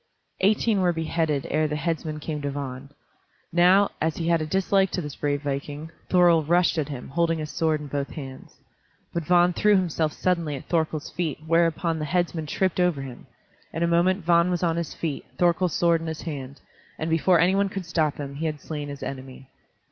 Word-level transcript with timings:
Eighteen 0.39 0.81
were 0.81 0.93
beheaded 0.93 1.45
ere 1.51 1.67
the 1.67 1.75
headsman 1.75 2.19
came 2.19 2.41
to 2.41 2.49
Vagn. 2.49 2.89
Now, 3.53 3.91
as 4.01 4.17
he 4.17 4.29
had 4.29 4.41
a 4.41 4.47
dislike 4.47 4.89
to 4.93 5.01
this 5.01 5.15
brave 5.15 5.43
viking, 5.43 5.91
Thorkel 6.09 6.43
rushed 6.43 6.79
at 6.79 6.89
him, 6.89 7.09
holding 7.09 7.37
his 7.37 7.51
sword 7.51 7.79
in 7.81 7.85
both 7.85 8.09
hands. 8.09 8.57
But 9.13 9.25
Vagn 9.25 9.53
threw 9.55 9.75
himself 9.75 10.11
suddenly 10.13 10.55
at 10.55 10.65
Thorkel's 10.67 11.11
feet, 11.11 11.41
whereupon 11.45 11.99
the 11.99 12.05
headsman 12.05 12.47
tripped 12.47 12.79
over 12.79 13.03
him. 13.03 13.27
In 13.71 13.83
a 13.83 13.87
moment 13.87 14.25
Vagn 14.25 14.49
was 14.49 14.63
on 14.63 14.75
his 14.75 14.95
feet, 14.95 15.23
Thorkel's 15.37 15.75
sword 15.75 16.01
in 16.01 16.07
his 16.07 16.23
hand, 16.23 16.61
and 16.97 17.07
before 17.07 17.39
any 17.39 17.53
one 17.53 17.69
could 17.69 17.85
stop 17.85 18.17
him 18.17 18.37
he 18.37 18.47
had 18.47 18.59
slain 18.59 18.89
his 18.89 19.03
enemy. 19.03 19.49